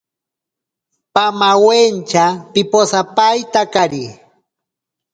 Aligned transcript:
Pamawentya 1.13 2.25
piposapaintakari. 2.53 4.03